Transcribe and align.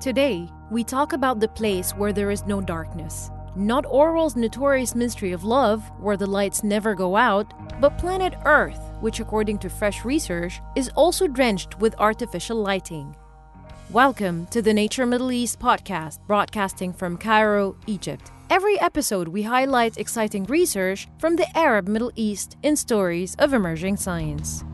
Today, 0.00 0.48
we 0.70 0.82
talk 0.82 1.12
about 1.12 1.40
the 1.40 1.48
place 1.48 1.90
where 1.90 2.14
there 2.14 2.30
is 2.30 2.46
no 2.46 2.62
darkness. 2.62 3.30
Not 3.54 3.84
Orwell's 3.84 4.34
notorious 4.34 4.94
Ministry 4.94 5.32
of 5.32 5.44
Love, 5.44 5.82
where 6.00 6.16
the 6.16 6.26
lights 6.26 6.64
never 6.64 6.94
go 6.94 7.16
out, 7.16 7.52
but 7.82 7.98
planet 7.98 8.32
Earth, 8.46 8.80
which, 9.00 9.20
according 9.20 9.58
to 9.58 9.68
fresh 9.68 10.02
research, 10.02 10.62
is 10.74 10.88
also 10.96 11.26
drenched 11.26 11.78
with 11.80 11.94
artificial 11.98 12.56
lighting. 12.56 13.14
Welcome 13.90 14.46
to 14.46 14.62
the 14.62 14.72
Nature 14.72 15.04
Middle 15.04 15.32
East 15.32 15.60
podcast, 15.60 16.26
broadcasting 16.26 16.94
from 16.94 17.18
Cairo, 17.18 17.76
Egypt. 17.86 18.32
Every 18.48 18.80
episode, 18.80 19.28
we 19.28 19.42
highlight 19.42 19.98
exciting 19.98 20.44
research 20.44 21.08
from 21.18 21.36
the 21.36 21.54
Arab 21.54 21.88
Middle 21.88 22.12
East 22.16 22.56
in 22.62 22.74
stories 22.74 23.34
of 23.38 23.52
emerging 23.52 23.98
science. 23.98 24.64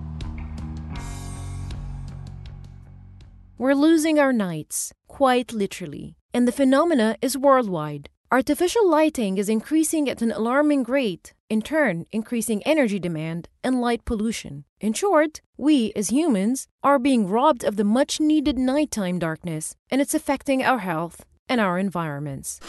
We're 3.59 3.73
losing 3.75 4.19
our 4.19 4.35
nights, 4.35 4.93
quite 5.17 5.51
literally, 5.51 6.15
and 6.35 6.47
the 6.47 6.53
phenomena 6.53 7.17
is 7.23 7.39
worldwide. 7.39 8.11
Artificial 8.31 8.87
lighting 8.87 9.39
is 9.39 9.49
increasing 9.49 10.11
at 10.11 10.21
an 10.21 10.31
alarming 10.31 10.83
rate, 10.83 11.33
in 11.49 11.63
turn, 11.63 12.05
increasing 12.13 12.63
energy 12.65 12.99
demand 12.99 13.49
and 13.65 13.81
light 13.81 14.05
pollution. 14.05 14.65
In 14.79 14.93
short, 14.93 15.41
we 15.57 15.91
as 15.97 16.11
humans 16.11 16.69
are 16.83 16.99
being 16.99 17.27
robbed 17.27 17.65
of 17.65 17.77
the 17.77 17.91
much 17.99 18.21
needed 18.21 18.59
nighttime 18.59 19.19
darkness, 19.19 19.75
and 19.91 20.03
it's 20.03 20.13
affecting 20.13 20.63
our 20.63 20.81
health 20.81 21.25
and 21.49 21.63
our 21.63 21.79
environments. 21.79 22.61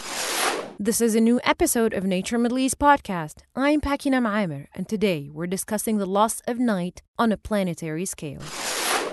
This 0.80 1.02
is 1.02 1.16
a 1.16 1.20
new 1.20 1.42
episode 1.44 1.94
of 1.94 2.06
Nature 2.06 2.38
Middle 2.38 2.60
East 2.60 2.80
podcast. 2.80 3.42
I'm 3.58 3.82
Pakinam 3.82 4.26
Amer, 4.26 4.70
and 4.74 4.88
today 4.88 5.30
we're 5.30 5.48
discussing 5.48 5.98
the 5.98 6.06
loss 6.06 6.40
of 6.48 6.60
night 6.60 7.02
on 7.20 7.34
a 7.34 7.38
planetary 7.38 8.06
scale. 8.06 8.42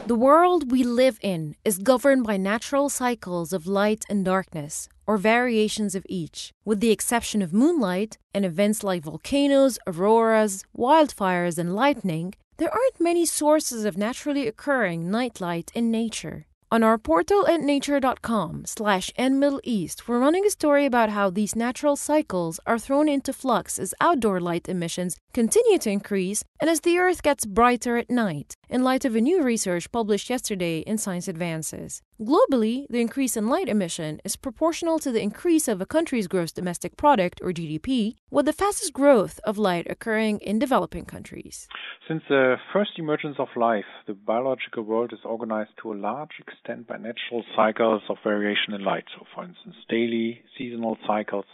The 0.07 0.15
world 0.15 0.71
we 0.71 0.85
live 0.85 1.19
in 1.23 1.57
is 1.65 1.79
governed 1.79 2.25
by 2.25 2.37
natural 2.37 2.91
cycles 2.91 3.55
of 3.55 3.67
light 3.67 4.05
and 4.07 4.23
darkness, 4.23 4.87
or 5.07 5.17
variations 5.17 5.95
of 5.95 6.05
each, 6.11 6.53
with 6.63 6.81
the 6.81 6.91
exception 6.91 7.41
of 7.41 7.55
moonlight 7.55 8.19
and 8.35 8.45
events 8.45 8.85
like 8.85 9.03
volcanoes, 9.03 9.79
auroras, 9.87 10.63
wildfires, 10.77 11.57
and 11.57 11.75
lightning. 11.75 12.35
There 12.59 12.71
aren't 12.71 13.01
many 13.01 13.25
sources 13.25 13.87
of 13.87 13.97
naturally 13.97 14.47
occurring 14.47 15.11
nightlight 15.11 15.73
in 15.75 15.91
nature. 15.91 16.45
On 16.75 16.83
our 16.83 16.99
portal 16.99 17.47
at 17.47 17.61
nature.com 17.61 18.65
slash 18.67 19.13
nmiddleeast, 19.17 20.09
we're 20.09 20.19
running 20.19 20.45
a 20.45 20.51
story 20.51 20.87
about 20.87 21.09
how 21.11 21.31
these 21.31 21.55
natural 21.55 21.95
cycles 21.95 22.59
are 22.67 22.81
thrown 22.81 23.09
into 23.09 23.33
flux 23.33 23.79
as 23.79 23.95
outdoor 24.01 24.41
light 24.41 24.69
emissions 24.69 25.17
continue 25.33 25.79
to 25.79 25.91
increase 25.91 26.43
and 26.61 26.69
as 26.69 26.81
the 26.81 26.99
Earth 26.99 27.23
gets 27.23 27.47
brighter 27.47 27.97
at 27.97 28.11
night, 28.11 28.57
in 28.69 28.83
light 28.83 29.05
of 29.05 29.15
a 29.15 29.21
new 29.21 29.41
research 29.41 29.93
published 29.93 30.29
yesterday 30.29 30.81
in 30.81 30.99
Science 30.99 31.29
Advances. 31.29 32.03
Globally, 32.21 32.87
the 32.89 33.01
increase 33.01 33.37
in 33.37 33.49
light 33.49 33.69
emission 33.69 34.21
is 34.25 34.37
proportional 34.37 35.01
to 35.01 35.11
the 35.11 35.21
increase 35.21 35.67
of 35.67 35.81
a 35.81 35.87
country's 35.87 36.29
gross 36.29 36.53
domestic 36.53 36.97
product, 36.97 37.41
or 37.43 37.51
GDP, 37.51 38.15
with 38.31 38.47
the 38.47 38.53
fastest 38.53 38.93
growth 38.93 39.41
of 39.43 39.59
light 39.59 39.89
occurring 39.91 40.39
in 40.39 40.61
developing 40.61 41.07
countries. 41.07 41.67
Since 42.07 42.23
the 42.29 42.55
first 42.73 42.93
emergence 42.99 43.35
of 43.41 43.49
life, 43.57 43.91
the 44.07 44.15
biological 44.15 44.85
world 44.85 45.13
is 45.13 45.25
organized 45.25 45.73
to 45.83 45.93
a 45.93 45.99
large 45.99 46.39
extent 46.39 46.87
by 46.87 46.99
natural 46.99 47.43
cycles 47.57 48.03
of 48.09 48.19
variation 48.23 48.75
in 48.75 48.85
light. 48.85 49.07
So, 49.19 49.27
for 49.35 49.43
instance, 49.43 49.75
daily, 49.89 50.45
seasonal 50.57 50.97
cycles. 51.09 51.47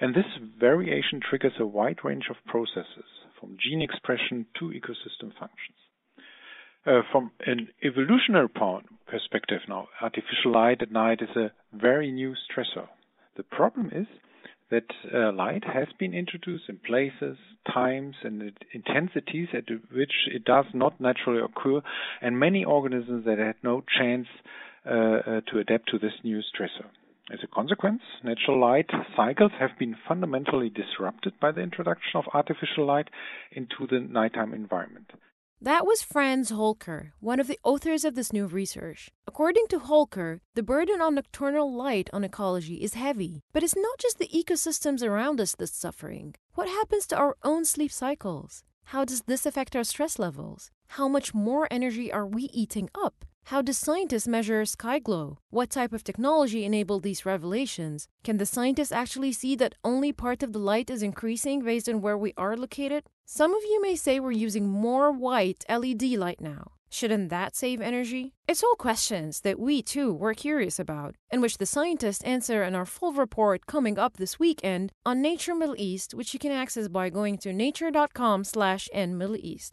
And 0.00 0.14
this 0.14 0.30
variation 0.60 1.18
triggers 1.18 1.54
a 1.58 1.66
wide 1.66 2.04
range 2.04 2.26
of 2.30 2.36
processes, 2.46 3.10
from 3.40 3.56
gene 3.60 3.82
expression 3.82 4.46
to 4.60 4.66
ecosystem 4.66 5.32
functions. 5.36 5.85
Uh, 6.86 7.02
from 7.10 7.32
an 7.46 7.68
evolutionary 7.82 8.48
perspective 9.08 9.60
now, 9.68 9.88
artificial 10.00 10.52
light 10.52 10.80
at 10.82 10.92
night 10.92 11.20
is 11.20 11.36
a 11.36 11.50
very 11.76 12.12
new 12.12 12.32
stressor. 12.32 12.86
The 13.36 13.42
problem 13.42 13.90
is 13.92 14.06
that 14.70 14.84
uh, 15.12 15.32
light 15.32 15.64
has 15.64 15.88
been 15.98 16.14
introduced 16.14 16.68
in 16.68 16.78
places, 16.78 17.36
times, 17.72 18.14
and 18.22 18.52
intensities 18.72 19.48
at 19.52 19.64
which 19.92 20.12
it 20.32 20.44
does 20.44 20.66
not 20.74 21.00
naturally 21.00 21.42
occur, 21.42 21.80
and 22.22 22.38
many 22.38 22.64
organisms 22.64 23.24
that 23.24 23.38
had 23.38 23.56
no 23.64 23.82
chance 23.98 24.28
uh, 24.86 24.90
uh, 24.90 25.40
to 25.50 25.58
adapt 25.58 25.88
to 25.90 25.98
this 25.98 26.14
new 26.22 26.38
stressor. 26.38 26.86
As 27.32 27.40
a 27.42 27.48
consequence, 27.48 28.02
natural 28.22 28.60
light 28.60 28.90
cycles 29.16 29.50
have 29.58 29.76
been 29.76 29.96
fundamentally 30.06 30.70
disrupted 30.70 31.32
by 31.40 31.50
the 31.50 31.62
introduction 31.62 32.12
of 32.14 32.24
artificial 32.32 32.86
light 32.86 33.08
into 33.50 33.88
the 33.90 33.98
nighttime 33.98 34.54
environment. 34.54 35.10
That 35.60 35.86
was 35.86 36.02
Franz 36.02 36.50
Holker, 36.50 37.14
one 37.18 37.40
of 37.40 37.46
the 37.46 37.58
authors 37.64 38.04
of 38.04 38.14
this 38.14 38.30
new 38.30 38.46
research. 38.46 39.08
According 39.26 39.68
to 39.68 39.78
Holker, 39.78 40.42
the 40.54 40.62
burden 40.62 41.00
on 41.00 41.14
nocturnal 41.14 41.72
light 41.72 42.10
on 42.12 42.24
ecology 42.24 42.82
is 42.82 42.92
heavy, 42.92 43.42
but 43.54 43.62
it's 43.62 43.74
not 43.74 43.98
just 43.98 44.18
the 44.18 44.28
ecosystems 44.28 45.02
around 45.02 45.40
us 45.40 45.54
that's 45.54 45.74
suffering. 45.74 46.34
What 46.54 46.68
happens 46.68 47.06
to 47.06 47.16
our 47.16 47.36
own 47.42 47.64
sleep 47.64 47.90
cycles? 47.90 48.64
How 48.90 49.06
does 49.06 49.22
this 49.22 49.46
affect 49.46 49.74
our 49.74 49.84
stress 49.84 50.18
levels? 50.18 50.70
How 50.88 51.08
much 51.08 51.32
more 51.32 51.66
energy 51.70 52.12
are 52.12 52.26
we 52.26 52.50
eating 52.52 52.90
up? 52.94 53.24
How 53.44 53.62
do 53.62 53.72
scientists 53.72 54.28
measure 54.28 54.64
sky 54.66 54.98
glow? 54.98 55.38
What 55.48 55.70
type 55.70 55.94
of 55.94 56.04
technology 56.04 56.64
enabled 56.66 57.02
these 57.02 57.24
revelations? 57.24 58.08
Can 58.24 58.36
the 58.36 58.44
scientists 58.44 58.92
actually 58.92 59.32
see 59.32 59.56
that 59.56 59.74
only 59.82 60.12
part 60.12 60.42
of 60.42 60.52
the 60.52 60.58
light 60.58 60.90
is 60.90 61.02
increasing 61.02 61.62
based 61.62 61.88
on 61.88 62.02
where 62.02 62.18
we 62.18 62.34
are 62.36 62.56
located? 62.56 63.04
Some 63.28 63.56
of 63.56 63.64
you 63.64 63.82
may 63.82 63.96
say 63.96 64.20
we're 64.20 64.30
using 64.30 64.68
more 64.68 65.10
white 65.10 65.64
LED 65.68 66.02
light 66.12 66.40
now. 66.40 66.70
Shouldn't 66.88 67.28
that 67.30 67.56
save 67.56 67.80
energy? 67.80 68.34
It's 68.46 68.62
all 68.62 68.76
questions 68.76 69.40
that 69.40 69.58
we 69.58 69.82
too 69.82 70.14
were 70.14 70.32
curious 70.32 70.78
about, 70.78 71.16
and 71.28 71.42
which 71.42 71.58
the 71.58 71.66
scientists 71.66 72.22
answer 72.22 72.62
in 72.62 72.76
our 72.76 72.86
full 72.86 73.12
report 73.12 73.66
coming 73.66 73.98
up 73.98 74.16
this 74.16 74.38
weekend 74.38 74.92
on 75.04 75.20
Nature 75.20 75.56
Middle 75.56 75.74
East, 75.76 76.14
which 76.14 76.34
you 76.34 76.38
can 76.38 76.52
access 76.52 76.86
by 76.86 77.10
going 77.10 77.36
to 77.38 77.52
nature.com 77.52 78.44
slash 78.44 78.88
nmiddleeast. 78.94 79.72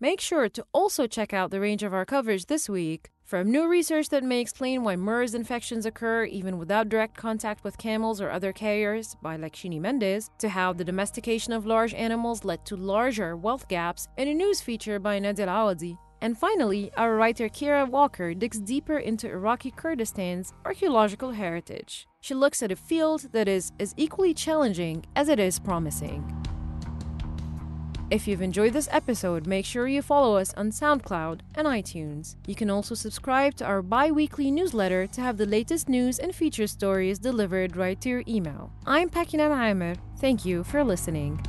Make 0.00 0.20
sure 0.20 0.48
to 0.48 0.66
also 0.72 1.06
check 1.06 1.32
out 1.32 1.52
the 1.52 1.60
range 1.60 1.84
of 1.84 1.94
our 1.94 2.04
coverage 2.04 2.46
this 2.46 2.68
week. 2.68 3.10
From 3.24 3.50
new 3.50 3.66
research 3.66 4.10
that 4.10 4.22
may 4.22 4.40
explain 4.40 4.84
why 4.84 4.96
MERS 4.96 5.34
infections 5.34 5.86
occur 5.86 6.24
even 6.24 6.58
without 6.58 6.90
direct 6.90 7.16
contact 7.16 7.64
with 7.64 7.78
camels 7.78 8.20
or 8.20 8.30
other 8.30 8.52
carriers 8.52 9.16
by 9.22 9.38
Lakshini 9.38 9.80
Mendis, 9.80 10.28
to 10.36 10.50
how 10.50 10.74
the 10.74 10.84
domestication 10.84 11.54
of 11.54 11.64
large 11.64 11.94
animals 11.94 12.44
led 12.44 12.66
to 12.66 12.76
larger 12.76 13.34
wealth 13.34 13.66
gaps 13.66 14.08
in 14.18 14.28
a 14.28 14.34
news 14.34 14.60
feature 14.60 14.98
by 14.98 15.18
Nadia 15.18 15.46
Awady. 15.46 15.96
And 16.20 16.36
finally, 16.36 16.92
our 16.98 17.16
writer 17.16 17.48
Kira 17.48 17.88
Walker 17.88 18.34
digs 18.34 18.60
deeper 18.60 18.98
into 18.98 19.30
Iraqi 19.30 19.70
Kurdistan's 19.70 20.52
archaeological 20.66 21.32
heritage. 21.32 22.06
She 22.20 22.34
looks 22.34 22.62
at 22.62 22.72
a 22.72 22.76
field 22.76 23.32
that 23.32 23.48
is 23.48 23.72
as 23.80 23.94
equally 23.96 24.34
challenging 24.34 25.06
as 25.16 25.30
it 25.30 25.38
is 25.38 25.58
promising. 25.58 26.43
If 28.14 28.28
you've 28.28 28.42
enjoyed 28.42 28.74
this 28.74 28.88
episode, 28.92 29.44
make 29.44 29.66
sure 29.66 29.88
you 29.88 30.00
follow 30.00 30.36
us 30.36 30.54
on 30.54 30.70
SoundCloud 30.70 31.40
and 31.56 31.66
iTunes. 31.66 32.36
You 32.46 32.54
can 32.54 32.70
also 32.70 32.94
subscribe 32.94 33.56
to 33.56 33.64
our 33.64 33.82
bi 33.82 34.12
weekly 34.12 34.52
newsletter 34.52 35.08
to 35.08 35.20
have 35.20 35.36
the 35.36 35.46
latest 35.46 35.88
news 35.88 36.20
and 36.20 36.32
feature 36.32 36.68
stories 36.68 37.18
delivered 37.18 37.76
right 37.76 38.00
to 38.02 38.08
your 38.08 38.22
email. 38.28 38.70
I'm 38.86 39.10
Pakinam 39.10 39.50
Amer. 39.50 39.96
Thank 40.20 40.44
you 40.44 40.62
for 40.62 40.84
listening. 40.84 41.44